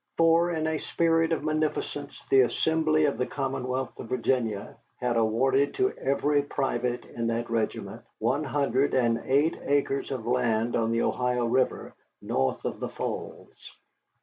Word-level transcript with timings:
For, 0.17 0.49
in 0.49 0.65
a 0.65 0.79
spirit 0.79 1.31
of 1.31 1.43
munificence, 1.43 2.25
the 2.31 2.41
Assembly 2.41 3.05
of 3.05 3.19
the 3.19 3.27
Commonwealth 3.27 3.99
of 3.99 4.09
Virginia 4.09 4.75
had 4.99 5.15
awarded 5.15 5.75
to 5.75 5.91
every 5.91 6.41
private 6.41 7.05
in 7.05 7.27
that 7.27 7.51
regiment 7.51 8.01
one 8.17 8.43
hundred 8.43 8.95
and 8.95 9.19
eight 9.25 9.55
acres 9.63 10.09
of 10.09 10.25
land 10.25 10.75
on 10.75 10.89
the 10.91 11.03
Ohio 11.03 11.45
River, 11.45 11.93
north 12.19 12.65
of 12.65 12.79
the 12.79 12.89
Falls. 12.89 13.75